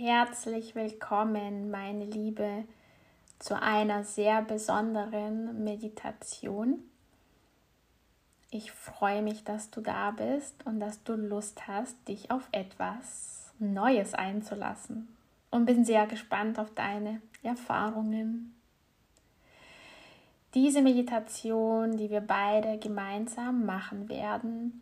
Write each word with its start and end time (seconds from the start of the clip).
Herzlich 0.00 0.76
willkommen, 0.76 1.72
meine 1.72 2.04
Liebe, 2.04 2.62
zu 3.40 3.60
einer 3.60 4.04
sehr 4.04 4.42
besonderen 4.42 5.64
Meditation. 5.64 6.84
Ich 8.52 8.70
freue 8.70 9.22
mich, 9.22 9.42
dass 9.42 9.72
du 9.72 9.80
da 9.80 10.12
bist 10.12 10.64
und 10.64 10.78
dass 10.78 11.02
du 11.02 11.14
Lust 11.14 11.66
hast, 11.66 11.96
dich 12.06 12.30
auf 12.30 12.48
etwas 12.52 13.52
Neues 13.58 14.14
einzulassen. 14.14 15.08
Und 15.50 15.66
bin 15.66 15.84
sehr 15.84 16.06
gespannt 16.06 16.60
auf 16.60 16.72
deine 16.76 17.20
Erfahrungen. 17.42 18.54
Diese 20.54 20.80
Meditation, 20.80 21.96
die 21.96 22.08
wir 22.08 22.20
beide 22.20 22.78
gemeinsam 22.78 23.66
machen 23.66 24.08
werden, 24.08 24.80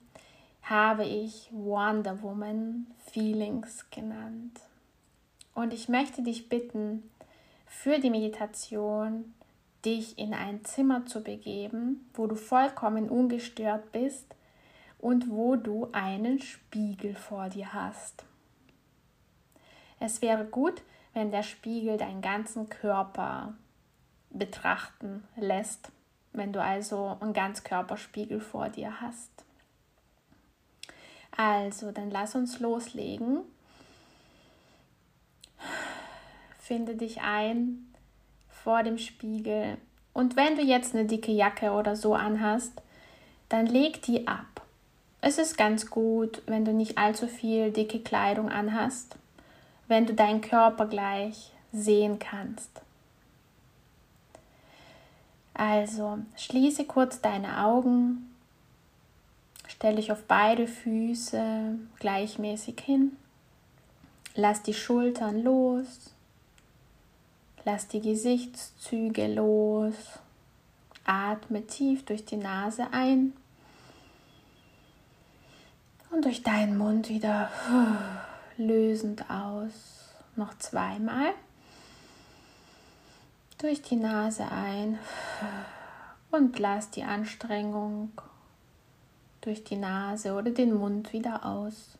habe 0.61 1.07
ich 1.07 1.49
Wonder 1.53 2.23
Woman 2.23 2.89
Feelings 3.07 3.89
genannt. 3.91 4.61
Und 5.57 5.73
ich 5.73 5.89
möchte 5.89 6.23
dich 6.23 6.51
bitten, 6.51 7.11
für 7.67 7.99
die 7.99 8.11
Meditation 8.11 9.35
dich 9.87 10.19
in 10.19 10.35
ein 10.35 10.63
Zimmer 10.67 11.07
zu 11.07 11.23
begeben, 11.23 12.11
wo 12.13 12.27
du 12.27 12.35
vollkommen 12.35 13.09
ungestört 13.09 13.91
bist 13.91 14.35
und 14.99 15.31
wo 15.31 15.57
du 15.57 15.89
einen 15.93 16.41
Spiegel 16.41 17.15
vor 17.15 17.49
dir 17.49 17.73
hast. 17.73 18.27
Es 19.99 20.21
wäre 20.21 20.45
gut, 20.45 20.83
wenn 21.15 21.31
der 21.31 21.43
Spiegel 21.43 21.97
deinen 21.97 22.21
ganzen 22.21 22.69
Körper 22.69 23.55
betrachten 24.29 25.25
lässt, 25.37 25.91
wenn 26.35 26.53
du 26.53 26.63
also 26.63 27.17
einen 27.19 27.33
Ganzkörperspiegel 27.33 28.41
vor 28.41 28.69
dir 28.69 29.01
hast. 29.01 29.31
Also, 31.35 31.93
dann 31.93 32.11
lass 32.11 32.35
uns 32.35 32.61
loslegen 32.61 33.41
Finde 36.67 36.97
dich 36.97 37.21
ein 37.21 37.87
vor 38.49 38.83
dem 38.83 38.99
Spiegel. 38.99 39.77
Und 40.13 40.35
wenn 40.35 40.57
du 40.57 40.63
jetzt 40.63 40.97
eine 40.97 41.05
dicke 41.05 41.31
Jacke 41.31 41.71
oder 41.71 41.95
so 41.95 42.17
anhast, 42.17 42.73
dann 43.49 43.67
leg 43.67 44.03
die 44.03 44.27
ab. 44.27 44.63
Es 45.21 45.39
ist 45.39 45.57
ganz 45.57 45.91
gut, 45.91 46.43
wenn 46.47 46.65
du 46.65 46.73
nicht 46.73 46.99
allzu 46.99 47.29
viel 47.29 47.71
dicke 47.71 48.01
Kleidung 48.01 48.49
anhast, 48.49 49.15
wenn 49.87 50.07
du 50.07 50.15
deinen 50.15 50.41
Körper 50.41 50.87
gleich 50.87 51.53
sehen 51.71 52.19
kannst. 52.19 52.83
Also 55.55 56.19
schließe 56.35 56.85
kurz 56.85 57.21
deine 57.21 57.65
Augen, 57.65 58.35
stell 59.69 59.95
dich 59.95 60.11
auf 60.11 60.25
beide 60.25 60.67
Füße 60.67 61.79
gleichmäßig 62.01 62.81
hin, 62.81 63.13
lass 64.35 64.65
die 64.65 64.75
Schultern 64.75 65.45
los 65.45 66.11
Lass 67.67 67.89
die 67.89 68.01
Gesichtszüge 68.01 69.27
los. 69.27 69.97
Atme 71.05 71.67
tief 71.67 72.05
durch 72.05 72.25
die 72.25 72.37
Nase 72.37 72.87
ein 72.93 73.33
und 76.13 76.25
durch 76.25 76.45
deinen 76.45 76.79
Mund 76.79 77.09
wieder 77.09 77.51
lösend 78.57 79.29
aus. 79.29 80.13
Noch 80.37 80.57
zweimal. 80.59 81.35
Durch 83.59 83.83
die 83.83 83.97
Nase 83.97 84.45
ein 84.49 85.01
und 86.31 86.57
lass 86.61 86.91
die 86.91 87.03
Anstrengung 87.03 88.13
durch 89.41 89.65
die 89.65 89.77
Nase 89.77 90.35
oder 90.35 90.53
den 90.53 90.73
Mund 90.73 91.13
wieder 91.13 91.45
aus. 91.45 91.99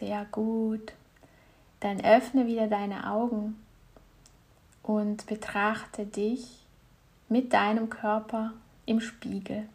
Sehr 0.00 0.26
gut. 0.32 0.92
Dann 1.80 2.02
öffne 2.02 2.46
wieder 2.46 2.66
deine 2.66 3.10
Augen 3.10 3.62
und 4.82 5.26
betrachte 5.26 6.06
dich 6.06 6.66
mit 7.28 7.52
deinem 7.52 7.90
Körper 7.90 8.52
im 8.86 9.00
Spiegel. 9.00 9.68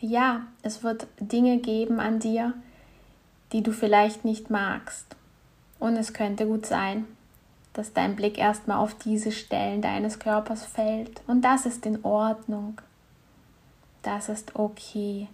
Ja, 0.00 0.46
es 0.62 0.82
wird 0.82 1.08
Dinge 1.18 1.58
geben 1.58 2.00
an 2.00 2.20
dir, 2.20 2.54
die 3.52 3.62
du 3.62 3.72
vielleicht 3.72 4.24
nicht 4.24 4.50
magst. 4.50 5.16
Und 5.78 5.96
es 5.96 6.12
könnte 6.12 6.46
gut 6.46 6.64
sein, 6.64 7.06
dass 7.72 7.92
dein 7.92 8.16
Blick 8.16 8.38
erstmal 8.38 8.78
auf 8.78 8.94
diese 8.94 9.32
Stellen 9.32 9.82
deines 9.82 10.18
Körpers 10.18 10.64
fällt. 10.64 11.22
Und 11.26 11.42
das 11.42 11.66
ist 11.66 11.84
in 11.86 12.04
Ordnung. 12.04 12.80
Das 14.02 14.28
ist 14.28 14.54
okay. 14.54 15.28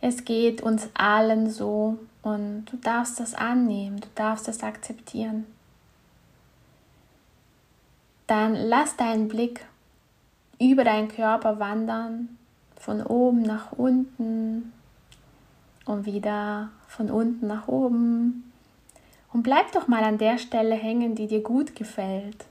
Es 0.00 0.24
geht 0.24 0.62
uns 0.62 0.88
allen 0.94 1.50
so 1.50 1.98
und 2.22 2.66
du 2.66 2.76
darfst 2.76 3.18
das 3.18 3.34
annehmen, 3.34 4.00
du 4.00 4.08
darfst 4.14 4.46
das 4.48 4.62
akzeptieren. 4.62 5.46
Dann 8.26 8.54
lass 8.54 8.96
deinen 8.96 9.28
Blick 9.28 9.64
über 10.60 10.84
deinen 10.84 11.08
Körper 11.08 11.58
wandern, 11.58 12.36
von 12.76 13.02
oben 13.02 13.42
nach 13.42 13.72
unten 13.72 14.72
und 15.84 16.06
wieder 16.06 16.70
von 16.88 17.10
unten 17.10 17.46
nach 17.46 17.68
oben. 17.68 18.52
Und 19.32 19.42
bleib 19.42 19.72
doch 19.72 19.86
mal 19.86 20.02
an 20.02 20.18
der 20.18 20.38
Stelle 20.38 20.74
hängen, 20.74 21.14
die 21.14 21.26
dir 21.26 21.42
gut 21.42 21.74
gefällt. 21.74 22.44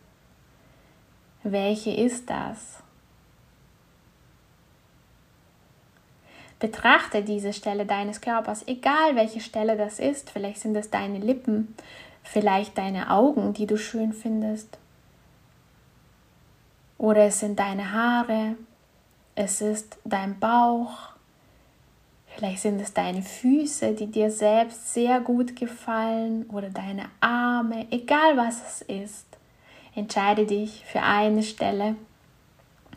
Welche 1.43 1.91
ist 1.91 2.29
das? 2.29 2.84
Betrachte 6.59 7.21
diese 7.21 7.51
Stelle 7.51 7.85
deines 7.85 8.21
Körpers, 8.21 8.63
egal 8.67 9.15
welche 9.15 9.41
Stelle 9.41 9.75
das 9.75 9.99
ist. 9.99 10.29
Vielleicht 10.29 10.61
sind 10.61 10.75
es 10.75 10.89
deine 10.89 11.19
Lippen, 11.19 11.75
vielleicht 12.23 12.77
deine 12.77 13.11
Augen, 13.11 13.53
die 13.53 13.67
du 13.67 13.77
schön 13.77 14.13
findest. 14.13 14.77
Oder 16.97 17.25
es 17.25 17.41
sind 17.41 17.59
deine 17.59 17.91
Haare, 17.91 18.55
es 19.35 19.59
ist 19.59 19.97
dein 20.05 20.39
Bauch, 20.39 21.09
vielleicht 22.27 22.61
sind 22.61 22.79
es 22.79 22.93
deine 22.93 23.21
Füße, 23.21 23.93
die 23.93 24.07
dir 24.07 24.31
selbst 24.31 24.93
sehr 24.93 25.19
gut 25.19 25.57
gefallen 25.57 26.45
oder 26.49 26.69
deine 26.69 27.09
Arme, 27.19 27.85
egal 27.91 28.37
was 28.37 28.61
es 28.65 28.81
ist. 28.83 29.25
Entscheide 29.93 30.45
dich 30.45 30.85
für 30.85 31.01
eine 31.01 31.43
Stelle, 31.43 31.97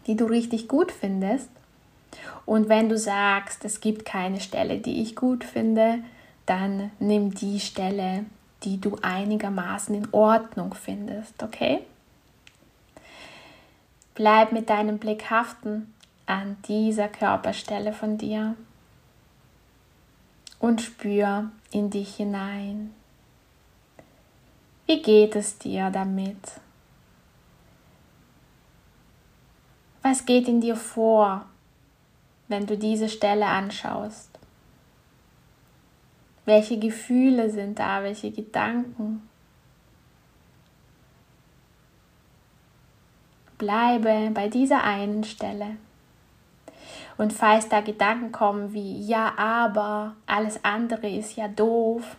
die 0.07 0.15
du 0.15 0.27
richtig 0.27 0.69
gut 0.69 0.93
findest 0.93 1.51
und 2.47 2.69
wenn 2.69 2.89
du 2.89 2.97
sagst, 2.97 3.65
es 3.65 3.81
gibt 3.81 4.05
keine 4.05 4.41
Stelle, 4.41 4.79
die 4.79 5.03
ich 5.03 5.17
gut 5.17 5.45
finde, 5.45 5.99
dann 6.47 6.91
nimm 6.99 7.35
die 7.35 7.61
Stelle, 7.61 8.25
die 8.65 8.81
du 8.81 8.97
einigermaßen 9.03 9.95
in 9.95 10.09
Ordnung 10.13 10.75
findest, 10.75 11.43
okay? 11.43 11.81
Bleib 14.15 14.53
mit 14.53 14.71
deinem 14.71 14.99
Blick 14.99 15.31
haften 15.31 15.95
an 16.27 16.57
dieser 16.67 17.09
Körperstelle 17.09 17.93
von 17.93 18.19
dir 18.19 18.57
und 20.59 20.81
spür 20.81 21.51
in 21.71 21.91
dich 21.91 22.17
hinein. 22.17 22.95
Wie 24.87 25.03
geht 25.03 25.37
es 25.37 25.59
dir 25.59 25.91
damit? 25.91 26.61
Was 30.03 30.25
geht 30.25 30.49
in 30.49 30.61
dir 30.63 30.77
vor? 30.77 31.45
Wenn 32.49 32.67
du 32.67 32.77
diese 32.77 33.09
Stelle 33.09 33.47
anschaust? 33.47 34.31
Welche 36.45 36.79
Gefühle 36.79 37.51
sind 37.51 37.79
da? 37.79 38.03
Welche 38.03 38.31
Gedanken? 38.31 39.29
Bleibe 43.59 44.31
bei 44.33 44.49
dieser 44.49 44.83
einen 44.83 45.25
Stelle. 45.25 45.77
Und 47.19 47.33
falls 47.33 47.69
da 47.69 47.81
Gedanken 47.81 48.33
kommen 48.33 48.73
wie, 48.73 49.05
ja, 49.05 49.33
aber 49.37 50.15
alles 50.27 50.65
andere 50.65 51.11
ist 51.11 51.37
ja 51.37 51.49
doof 51.49 52.17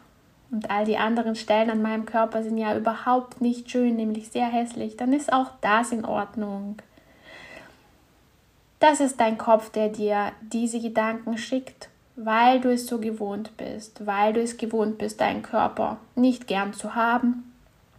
und 0.51 0.69
all 0.69 0.83
die 0.85 0.97
anderen 0.97 1.35
Stellen 1.35 1.69
an 1.69 1.81
meinem 1.81 2.05
Körper 2.05 2.43
sind 2.43 2.57
ja 2.57 2.75
überhaupt 2.75 3.39
nicht 3.39 3.71
schön, 3.71 3.95
nämlich 3.95 4.29
sehr 4.29 4.47
hässlich, 4.47 4.97
dann 4.97 5.13
ist 5.13 5.31
auch 5.31 5.51
das 5.61 5.91
in 5.91 6.05
Ordnung. 6.05 6.77
Das 8.79 9.01
ist 9.01 9.19
dein 9.19 9.37
Kopf, 9.37 9.69
der 9.69 9.89
dir 9.89 10.31
diese 10.41 10.79
Gedanken 10.79 11.37
schickt, 11.37 11.89
weil 12.15 12.61
du 12.61 12.71
es 12.71 12.87
so 12.87 12.99
gewohnt 12.99 13.55
bist, 13.57 14.05
weil 14.05 14.33
du 14.33 14.41
es 14.41 14.57
gewohnt 14.57 14.97
bist, 14.97 15.19
deinen 15.19 15.41
Körper 15.41 15.97
nicht 16.15 16.47
gern 16.47 16.73
zu 16.73 16.95
haben. 16.95 17.53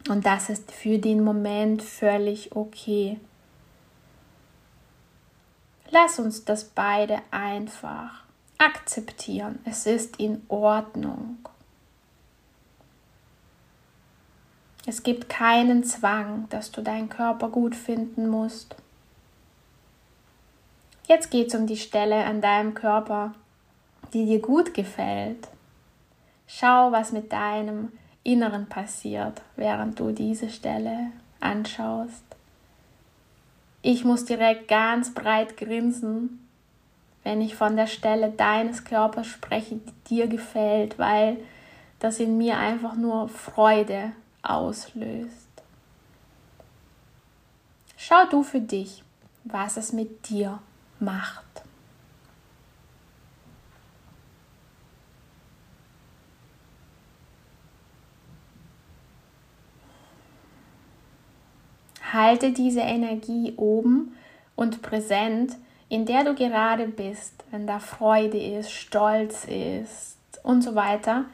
Und 0.09 0.25
das 0.25 0.49
ist 0.49 0.73
für 0.73 0.99
den 0.99 1.23
Moment 1.23 1.83
völlig 1.83 2.57
okay. 2.57 3.21
Lass 5.91 6.19
uns 6.19 6.45
das 6.45 6.65
beide 6.65 7.19
einfach 7.31 8.23
akzeptieren. 8.59 9.59
Es 9.65 9.87
ist 9.87 10.19
in 10.19 10.43
Ordnung. 10.49 11.39
Es 14.87 15.03
gibt 15.03 15.29
keinen 15.29 15.85
Zwang, 15.85 16.49
dass 16.49 16.73
du 16.73 16.81
deinen 16.83 17.11
Körper 17.11 17.49
gut 17.49 17.77
finden 17.77 18.29
musst. 18.29 18.77
Jetzt 21.11 21.33
geht 21.33 21.49
es 21.49 21.57
um 21.57 21.67
die 21.67 21.77
Stelle 21.77 22.25
an 22.25 22.41
deinem 22.41 22.73
Körper, 22.73 23.35
die 24.13 24.27
dir 24.27 24.39
gut 24.39 24.75
gefällt. 24.75 25.49
Schau, 26.47 26.93
was 26.93 27.11
mit 27.11 27.33
deinem 27.33 27.91
Inneren 28.23 28.69
passiert, 28.69 29.43
während 29.57 29.99
du 29.99 30.13
diese 30.13 30.49
Stelle 30.51 31.11
anschaust. 31.41 32.23
Ich 33.83 34.05
muss 34.05 34.25
direkt 34.25 34.69
ganz 34.69 35.13
breit 35.13 35.57
grinsen, 35.57 36.47
wenn 37.25 37.41
ich 37.41 37.57
von 37.57 37.75
der 37.75 37.89
Stelle 37.89 38.31
deines 38.31 38.85
Körpers 38.85 39.27
spreche, 39.27 39.79
die 39.79 40.15
dir 40.15 40.29
gefällt, 40.29 40.97
weil 40.97 41.39
das 41.99 42.21
in 42.21 42.39
mir 42.39 42.57
einfach 42.57 42.95
nur 42.95 43.29
Freude 43.29 44.13
auslöst. 44.43 45.49
Schau 47.97 48.27
du 48.31 48.45
für 48.45 48.61
dich, 48.61 49.03
was 49.43 49.77
es 49.77 49.93
mit 49.93 50.29
dir 50.29 50.61
macht. 51.01 51.45
Halte 62.13 62.53
diese 62.53 62.81
Energie 62.81 63.55
oben 63.57 64.17
und 64.57 64.83
präsent, 64.83 65.57
in 65.89 66.07
der 66.07 66.25
du 66.25 66.35
gerade 66.35 66.89
bist, 66.89 67.45
wenn 67.51 67.67
da 67.67 67.79
Freude 67.79 68.39
ist, 68.39 68.73
Stolz 68.73 69.45
ist 69.45 70.17
und 70.43 70.63
so 70.63 70.75
weiter, 70.75 71.27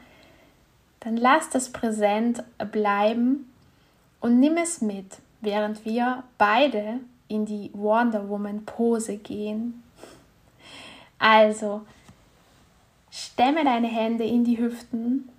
dann 0.99 1.17
lass 1.17 1.49
das 1.49 1.71
präsent 1.71 2.43
bleiben 2.71 3.51
und 4.19 4.39
nimm 4.39 4.57
es 4.57 4.81
mit, 4.81 5.17
während 5.41 5.85
wir 5.85 6.23
beide 6.37 6.99
in 7.27 7.45
die 7.45 7.69
Wonder 7.73 8.27
Woman 8.27 8.65
Pose 8.65 9.17
gehen. 9.17 9.83
Also, 11.19 11.81
stemme 13.09 13.63
deine 13.63 13.87
Hände 13.87 14.23
in 14.23 14.43
die 14.43 14.57
Hüften, 14.57 15.29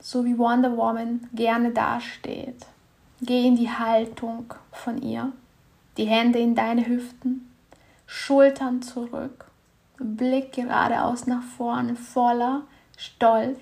so 0.00 0.24
wie 0.24 0.38
Wonder 0.38 0.76
Woman 0.76 1.28
gerne 1.34 1.70
dasteht. 1.72 2.66
Geh 3.20 3.46
in 3.46 3.56
die 3.56 3.70
Haltung 3.70 4.52
von 4.72 5.00
ihr, 5.00 5.32
die 5.96 6.06
Hände 6.06 6.38
in 6.38 6.54
deine 6.54 6.86
Hüften, 6.86 7.50
Schultern 8.06 8.82
zurück, 8.82 9.46
Blick 9.98 10.52
geradeaus 10.52 11.26
nach 11.26 11.42
vorne, 11.42 11.96
voller 11.96 12.62
Stolz, 12.96 13.58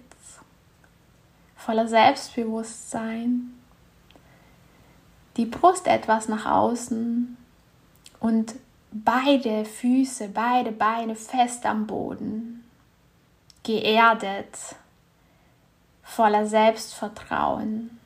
voller 1.56 1.86
Selbstbewusstsein, 1.86 3.52
die 5.36 5.46
Brust 5.46 5.86
etwas 5.86 6.28
nach 6.28 6.46
außen 6.46 7.36
und 8.20 8.54
beide 8.90 9.64
Füße, 9.64 10.28
beide 10.28 10.72
Beine 10.72 11.14
fest 11.14 11.64
am 11.66 11.86
Boden, 11.86 12.64
geerdet, 13.62 14.56
voller 16.02 16.46
Selbstvertrauen 16.46 17.98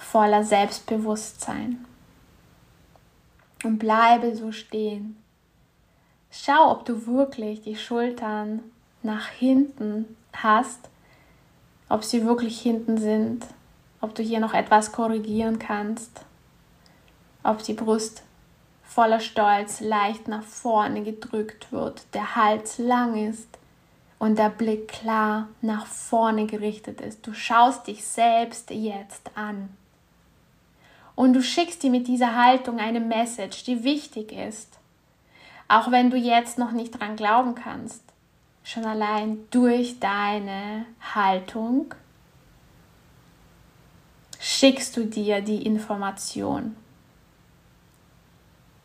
voller 0.00 0.42
Selbstbewusstsein. 0.42 1.84
Und 3.62 3.78
bleibe 3.78 4.34
so 4.34 4.52
stehen. 4.52 5.22
Schau, 6.30 6.72
ob 6.72 6.86
du 6.86 7.06
wirklich 7.06 7.60
die 7.60 7.76
Schultern 7.76 8.60
nach 9.02 9.28
hinten 9.28 10.16
hast, 10.32 10.88
ob 11.88 12.02
sie 12.02 12.24
wirklich 12.24 12.60
hinten 12.60 12.96
sind, 12.96 13.44
ob 14.00 14.14
du 14.14 14.22
hier 14.22 14.40
noch 14.40 14.54
etwas 14.54 14.92
korrigieren 14.92 15.58
kannst, 15.58 16.24
ob 17.42 17.62
die 17.62 17.74
Brust 17.74 18.22
voller 18.82 19.20
Stolz 19.20 19.80
leicht 19.80 20.26
nach 20.26 20.42
vorne 20.42 21.02
gedrückt 21.02 21.70
wird, 21.70 22.02
der 22.12 22.34
Hals 22.34 22.78
lang 22.78 23.28
ist 23.28 23.48
und 24.18 24.38
der 24.38 24.50
Blick 24.50 24.88
klar 24.88 25.48
nach 25.62 25.86
vorne 25.86 26.46
gerichtet 26.46 27.00
ist. 27.00 27.26
Du 27.26 27.32
schaust 27.32 27.86
dich 27.86 28.04
selbst 28.04 28.70
jetzt 28.70 29.30
an. 29.36 29.70
Und 31.14 31.34
du 31.34 31.42
schickst 31.42 31.82
dir 31.82 31.90
mit 31.90 32.08
dieser 32.08 32.34
Haltung 32.34 32.78
eine 32.78 33.00
Message, 33.00 33.64
die 33.64 33.84
wichtig 33.84 34.32
ist. 34.32 34.78
Auch 35.68 35.90
wenn 35.90 36.10
du 36.10 36.16
jetzt 36.16 36.58
noch 36.58 36.72
nicht 36.72 36.98
dran 36.98 37.16
glauben 37.16 37.54
kannst. 37.54 38.02
Schon 38.64 38.84
allein 38.84 39.38
durch 39.50 40.00
deine 40.00 40.84
Haltung 41.14 41.94
schickst 44.40 44.96
du 44.96 45.04
dir 45.04 45.42
die 45.42 45.64
Information. 45.66 46.74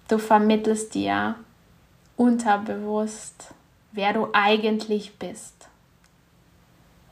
Du 0.10 0.18
vermittelst 0.18 0.94
dir 0.94 1.36
unterbewusst, 2.18 3.54
wer 3.94 4.14
du 4.14 4.28
eigentlich 4.34 5.18
bist. 5.18 5.70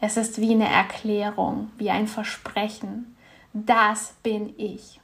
Es 0.02 0.18
ist 0.18 0.42
wie 0.42 0.52
eine 0.52 0.68
Erklärung, 0.68 1.72
wie 1.78 1.90
ein 1.90 2.08
Versprechen. 2.08 3.16
Das 3.54 4.14
bin 4.22 4.54
ich. 4.60 5.00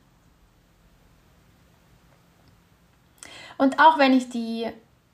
Und 3.58 3.80
auch 3.80 3.98
wenn 3.98 4.14
ich 4.14 4.30
die 4.30 4.68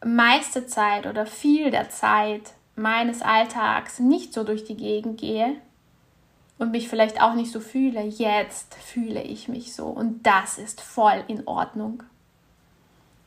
meiste 0.04 0.66
Zeit 0.66 1.06
oder 1.06 1.28
viel 1.28 1.70
der 1.70 1.90
Zeit 1.90 2.54
meines 2.76 3.22
Alltags 3.22 4.00
nicht 4.00 4.34
so 4.34 4.44
durch 4.44 4.66
die 4.66 4.78
Gegend 4.78 5.20
gehe 5.20 5.56
und 6.58 6.72
mich 6.72 6.88
vielleicht 6.88 7.22
auch 7.22 7.34
nicht 7.34 7.52
so 7.52 7.60
fühle, 7.60 8.02
jetzt 8.02 8.74
fühle 8.76 9.22
ich 9.22 9.48
mich 9.48 9.74
so 9.74 9.88
und 9.88 10.24
das 10.24 10.58
ist 10.58 10.82
voll 10.82 11.24
in 11.28 11.48
Ordnung. 11.48 12.04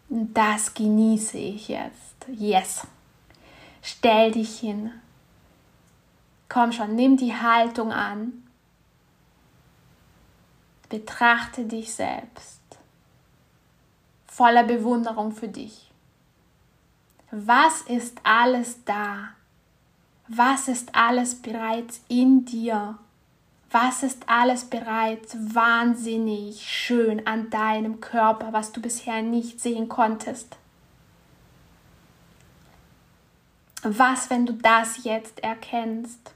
Und 0.09 0.33
das 0.35 0.73
genieße 0.73 1.37
ich 1.37 1.69
jetzt. 1.69 2.27
Yes. 2.29 2.87
Stell 3.83 4.33
dich 4.33 4.59
hin. 4.59 4.91
Komm 6.49 6.73
schon, 6.73 6.95
nimm 6.95 7.19
die 7.19 7.35
Haltung 7.35 7.93
an. 7.93 8.45
Betrachte 10.89 11.65
dich 11.65 11.93
selbst 11.93 12.59
voller 14.39 14.63
Bewunderung 14.63 15.33
für 15.33 15.49
dich. 15.49 15.91
Was 17.33 17.83
ist 17.83 18.21
alles 18.23 18.85
da? 18.85 19.31
Was 20.29 20.69
ist 20.69 20.95
alles 20.95 21.43
bereits 21.43 22.01
in 22.07 22.45
dir? 22.45 23.01
Was 23.71 24.03
ist 24.03 24.29
alles 24.29 24.65
bereits 24.65 25.37
wahnsinnig 25.55 26.67
schön 26.67 27.27
an 27.27 27.51
deinem 27.51 28.01
Körper, 28.01 28.53
was 28.53 28.73
du 28.73 28.81
bisher 28.81 29.21
nicht 29.21 29.61
sehen 29.61 29.89
konntest? 29.89 30.57
Was, 33.83 34.31
wenn 34.31 34.47
du 34.47 34.55
das 34.55 35.05
jetzt 35.05 35.43
erkennst? 35.43 36.33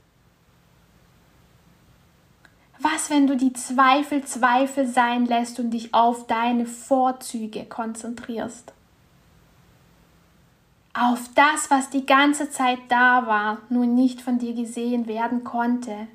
Was, 2.78 3.10
wenn 3.10 3.26
du 3.26 3.36
die 3.36 3.52
Zweifel 3.52 4.24
Zweifel 4.24 4.86
sein 4.86 5.24
lässt 5.24 5.58
und 5.58 5.70
dich 5.70 5.94
auf 5.94 6.26
deine 6.26 6.66
Vorzüge 6.66 7.64
konzentrierst? 7.64 8.72
Auf 10.92 11.30
das, 11.34 11.70
was 11.70 11.88
die 11.88 12.04
ganze 12.04 12.50
Zeit 12.50 12.78
da 12.88 13.26
war, 13.26 13.58
nur 13.70 13.86
nicht 13.86 14.20
von 14.20 14.38
dir 14.38 14.54
gesehen 14.54 15.06
werden 15.06 15.42
konnte. 15.42 16.08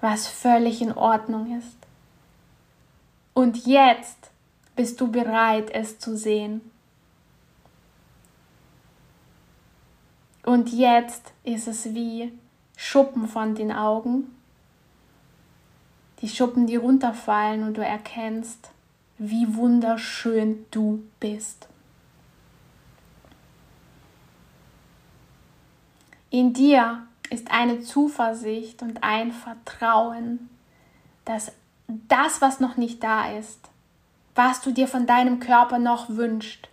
Was 0.00 0.26
völlig 0.26 0.80
in 0.80 0.92
Ordnung 0.92 1.58
ist. 1.58 1.76
Und 3.34 3.66
jetzt 3.66 4.30
bist 4.76 5.00
du 5.00 5.10
bereit, 5.10 5.70
es 5.70 5.98
zu 5.98 6.16
sehen. 6.16 6.60
Und 10.44 10.72
jetzt 10.72 11.32
ist 11.44 11.68
es 11.68 11.94
wie, 11.94 12.32
Schuppen 12.76 13.26
von 13.26 13.56
den 13.56 13.72
Augen. 13.72 14.34
Die 16.22 16.28
Schuppen, 16.28 16.66
die 16.68 16.76
runterfallen 16.76 17.64
und 17.64 17.76
du 17.76 17.84
erkennst, 17.84 18.70
wie 19.18 19.56
wunderschön 19.56 20.64
du 20.70 21.02
bist. 21.18 21.68
In 26.30 26.52
dir 26.52 27.02
ist 27.30 27.50
eine 27.50 27.80
Zuversicht 27.80 28.82
und 28.82 29.02
ein 29.02 29.32
Vertrauen, 29.32 30.48
dass 31.24 31.52
das, 31.86 32.40
was 32.40 32.60
noch 32.60 32.76
nicht 32.76 33.02
da 33.02 33.30
ist, 33.32 33.58
was 34.34 34.60
du 34.60 34.72
dir 34.72 34.88
von 34.88 35.06
deinem 35.06 35.40
Körper 35.40 35.78
noch 35.78 36.08
wünschst, 36.10 36.68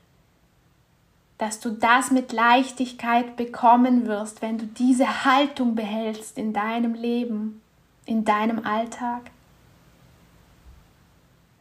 dass 1.38 1.60
du 1.60 1.72
das 1.72 2.12
mit 2.12 2.32
Leichtigkeit 2.32 3.36
bekommen 3.36 4.06
wirst, 4.06 4.42
wenn 4.42 4.58
du 4.58 4.66
diese 4.66 5.26
Haltung 5.26 5.76
behältst 5.76 6.38
in 6.38 6.54
deinem 6.54 6.94
Leben, 6.94 7.62
in 8.06 8.24
deinem 8.24 8.66
Alltag. 8.66 9.32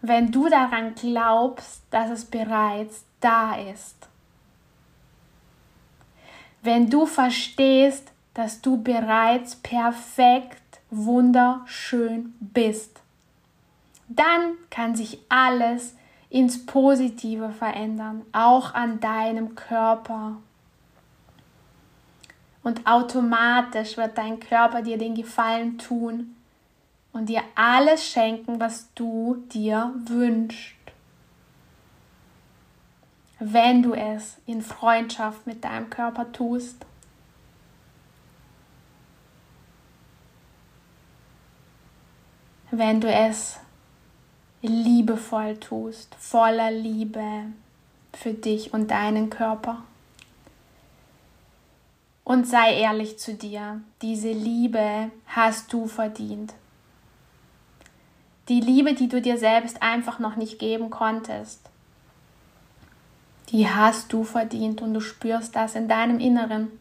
Wenn 0.01 0.31
du 0.31 0.49
daran 0.49 0.95
glaubst, 0.95 1.83
dass 1.91 2.11
es 2.11 2.25
bereits 2.27 3.05
da 3.21 3.57
ist. 3.57 4.09
Wenn 6.63 6.91
du 6.91 7.07
verstehst, 7.07 8.14
dass 8.35 8.61
du 8.61 8.77
bereits 8.83 9.57
perfekt, 9.57 10.81
wunderschön 10.91 12.35
bist, 12.41 13.01
dann 14.09 14.55
kann 14.71 14.95
sich 14.95 15.19
alles 15.29 15.95
ins 16.29 16.67
Positive 16.67 17.51
verändern, 17.51 18.23
auch 18.33 18.75
an 18.75 19.01
deinem 19.01 19.55
Körper. 19.55 20.37
Und 22.63 22.87
automatisch 22.87 23.97
wird 23.97 24.19
dein 24.19 24.41
Körper 24.41 24.83
dir 24.83 24.99
den 24.99 25.15
Gefallen 25.15 25.79
tun 25.79 26.35
und 27.13 27.29
dir 27.29 27.43
alles 27.55 28.07
schenken, 28.07 28.59
was 28.59 28.89
du 28.95 29.45
dir 29.53 29.95
wünschst. 30.07 30.75
Wenn 33.39 33.83
du 33.83 33.95
es 33.95 34.39
in 34.47 34.63
Freundschaft 34.63 35.47
mit 35.47 35.65
deinem 35.65 35.91
Körper 35.91 36.33
tust. 36.33 36.85
Wenn 42.77 43.01
du 43.01 43.07
es 43.09 43.61
liebevoll 44.61 45.59
tust, 45.59 46.13
voller 46.17 46.73
Liebe 46.73 47.45
für 48.13 48.33
dich 48.35 48.73
und 48.75 48.91
deinen 48.91 49.31
Körper. 49.31 49.85
Und 52.25 52.49
sei 52.49 52.75
ehrlich 52.81 53.17
zu 53.17 53.35
dir, 53.35 53.81
diese 54.03 54.33
Liebe 54.33 55.13
hast 55.29 55.73
du 55.73 55.87
verdient. 55.87 56.55
Die 58.49 58.61
Liebe, 58.61 58.95
die 58.95 59.09
du 59.09 59.23
dir 59.23 59.39
selbst 59.39 59.81
einfach 59.81 60.19
noch 60.19 60.35
nicht 60.35 60.59
geben 60.59 60.91
konntest, 60.91 61.61
die 63.51 63.69
hast 63.69 64.13
du 64.13 64.25
verdient 64.25 64.83
und 64.83 64.95
du 64.95 65.01
spürst 65.01 65.55
das 65.55 65.77
in 65.77 65.87
deinem 65.87 66.19
Inneren. 66.19 66.73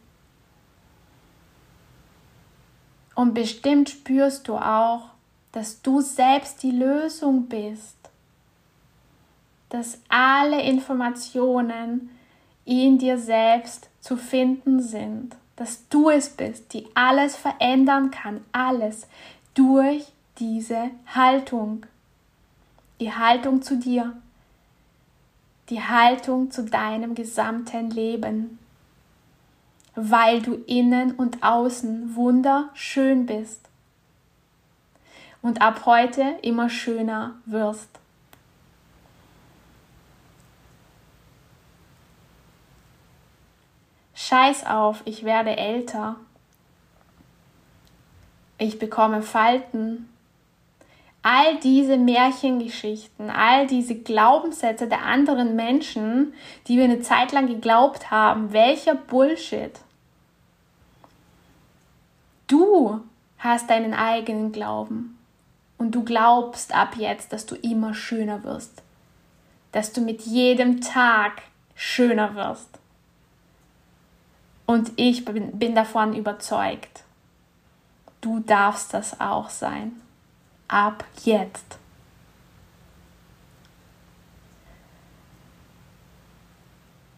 Und 3.14 3.36
bestimmt 3.36 3.92
spürst 3.92 4.48
du 4.48 4.56
auch, 4.56 5.13
dass 5.54 5.82
du 5.82 6.02
selbst 6.02 6.64
die 6.64 6.72
Lösung 6.72 7.46
bist, 7.46 7.98
dass 9.70 10.00
alle 10.10 10.62
Informationen 10.64 12.10
in 12.66 12.98
dir 12.98 13.18
selbst 13.18 13.90
zu 14.02 14.18
finden 14.18 14.82
sind, 14.82 15.36
dass 15.56 15.88
du 15.90 16.10
es 16.10 16.30
bist, 16.30 16.74
die 16.74 16.88
alles 16.96 17.36
verändern 17.36 18.10
kann, 18.12 18.42
alles 18.52 19.08
durch 19.54 20.12
diese 20.40 20.90
Haltung, 21.06 21.86
die 23.00 23.14
Haltung 23.14 23.62
zu 23.62 23.78
dir, 23.78 24.14
die 25.70 25.82
Haltung 25.82 26.50
zu 26.50 26.64
deinem 26.64 27.14
gesamten 27.14 27.92
Leben, 27.92 28.58
weil 29.96 30.42
du 30.42 30.56
innen 30.66 31.12
und 31.12 31.44
außen 31.44 32.16
wunderschön 32.16 33.28
bist 33.28 33.70
und 35.44 35.62
ab 35.62 35.86
heute 35.86 36.40
immer 36.42 36.70
schöner 36.70 37.36
wirst. 37.46 37.90
Scheiß 44.16 44.66
auf, 44.66 45.02
ich 45.06 45.26
werde 45.26 45.56
älter. 45.58 46.16
Ich 48.58 48.80
bekomme 48.80 49.22
Falten. 49.22 50.10
All 51.22 51.58
diese 51.60 51.98
Märchengeschichten, 51.98 53.30
all 53.30 53.68
diese 53.68 53.96
Glaubenssätze 53.96 54.88
der 54.88 55.04
anderen 55.04 55.56
Menschen, 55.56 56.34
die 56.68 56.78
wir 56.78 56.86
eine 56.86 57.02
Zeit 57.02 57.32
lang 57.32 57.48
geglaubt 57.48 58.12
haben, 58.12 58.54
welcher 58.54 58.96
Bullshit. 58.96 59.80
Du 62.48 63.02
hast 63.38 63.70
deinen 63.70 63.94
eigenen 63.94 64.52
Glauben. 64.52 65.18
Und 65.84 65.92
du 65.92 66.06
glaubst 66.06 66.74
ab 66.74 66.96
jetzt, 66.96 67.34
dass 67.34 67.46
du 67.46 67.56
immer 67.56 67.94
schöner 67.94 68.46
wirst. 68.46 68.82
Dass 69.74 69.92
du 69.92 70.00
mit 70.00 70.22
jedem 70.22 70.80
Tag 70.80 71.42
schöner 71.76 72.36
wirst. 72.36 72.70
Und 74.66 74.94
ich 74.96 75.26
bin, 75.26 75.60
bin 75.60 75.76
davon 75.76 76.14
überzeugt. 76.16 77.04
Du 78.22 78.40
darfst 78.40 78.94
das 78.94 79.20
auch 79.20 79.50
sein. 79.50 79.92
Ab 80.70 81.04
jetzt. 81.26 81.78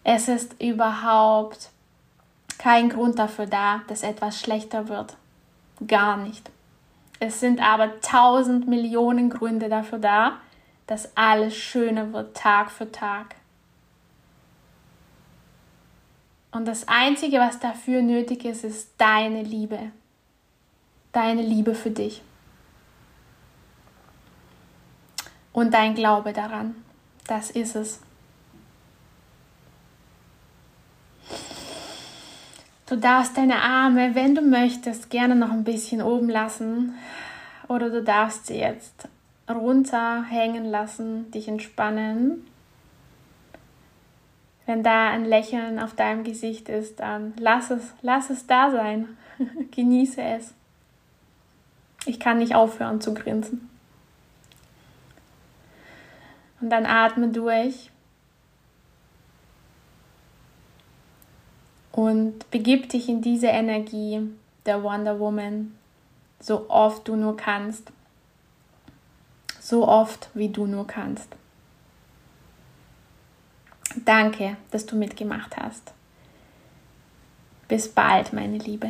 Es 0.03 0.27
ist 0.27 0.59
überhaupt 0.59 1.69
kein 2.57 2.89
Grund 2.89 3.19
dafür 3.19 3.45
da, 3.45 3.83
dass 3.87 4.01
etwas 4.01 4.39
schlechter 4.39 4.87
wird. 4.87 5.15
Gar 5.85 6.17
nicht. 6.17 6.49
Es 7.19 7.39
sind 7.39 7.61
aber 7.61 8.01
tausend 8.01 8.67
Millionen 8.67 9.29
Gründe 9.29 9.69
dafür 9.69 9.99
da, 9.99 10.39
dass 10.87 11.15
alles 11.15 11.55
schöner 11.55 12.13
wird 12.13 12.35
Tag 12.35 12.71
für 12.71 12.91
Tag. 12.91 13.35
Und 16.51 16.65
das 16.65 16.87
Einzige, 16.87 17.39
was 17.39 17.59
dafür 17.59 18.01
nötig 18.01 18.45
ist, 18.45 18.63
ist 18.63 18.89
deine 18.97 19.43
Liebe. 19.43 19.91
Deine 21.11 21.41
Liebe 21.41 21.75
für 21.75 21.91
dich. 21.91 22.21
Und 25.51 25.73
dein 25.73 25.95
Glaube 25.95 26.33
daran. 26.33 26.75
Das 27.27 27.49
ist 27.49 27.75
es. 27.75 28.04
Du 32.95 33.01
darfst 33.01 33.35
deine 33.35 33.61
Arme, 33.61 34.15
wenn 34.15 34.35
du 34.35 34.41
möchtest, 34.41 35.09
gerne 35.09 35.35
noch 35.35 35.51
ein 35.51 35.65
bisschen 35.65 36.01
oben 36.01 36.29
lassen 36.29 36.95
oder 37.67 37.89
du 37.89 38.01
darfst 38.01 38.47
sie 38.47 38.55
jetzt 38.55 39.09
runterhängen 39.49 40.63
lassen, 40.63 41.29
dich 41.29 41.49
entspannen. 41.49 42.47
Wenn 44.65 44.81
da 44.81 45.09
ein 45.09 45.25
Lächeln 45.25 45.77
auf 45.77 45.93
deinem 45.93 46.23
Gesicht 46.23 46.69
ist, 46.69 47.01
dann 47.01 47.33
lass 47.37 47.69
es, 47.69 47.93
lass 48.01 48.29
es 48.29 48.47
da 48.47 48.71
sein. 48.71 49.17
Genieße 49.71 50.21
es. 50.21 50.53
Ich 52.05 52.17
kann 52.17 52.37
nicht 52.37 52.55
aufhören 52.55 53.01
zu 53.01 53.13
grinsen. 53.13 53.69
Und 56.61 56.69
dann 56.69 56.85
atme 56.85 57.27
durch. 57.27 57.91
Und 61.95 62.51
begib 62.51 62.89
dich 62.89 63.07
in 63.07 63.21
diese 63.21 63.47
Energie 63.47 64.19
der 64.65 64.83
Wonder 64.83 65.17
Woman 65.17 65.73
so 66.41 66.69
oft 66.69 67.07
du 67.07 67.15
nur 67.15 67.37
kannst. 67.37 67.89
So 69.61 69.87
oft 69.87 70.29
wie 70.33 70.49
du 70.49 70.65
nur 70.67 70.85
kannst. 70.85 71.29
Danke, 74.03 74.57
dass 74.71 74.85
du 74.85 74.97
mitgemacht 74.97 75.55
hast. 75.55 75.93
Bis 77.69 77.87
bald, 77.87 78.33
meine 78.33 78.57
Liebe. 78.57 78.89